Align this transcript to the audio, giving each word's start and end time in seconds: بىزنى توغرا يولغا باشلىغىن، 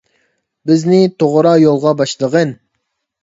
بىزنى 0.69 1.01
توغرا 1.23 1.51
يولغا 1.65 1.93
باشلىغىن، 2.01 2.55